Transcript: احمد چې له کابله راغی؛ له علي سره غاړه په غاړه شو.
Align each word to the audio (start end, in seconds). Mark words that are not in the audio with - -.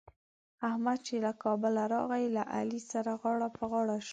احمد 0.69 0.99
چې 1.07 1.15
له 1.25 1.31
کابله 1.43 1.83
راغی؛ 1.93 2.25
له 2.37 2.43
علي 2.57 2.81
سره 2.91 3.11
غاړه 3.21 3.47
په 3.57 3.63
غاړه 3.71 3.97
شو. 4.07 4.09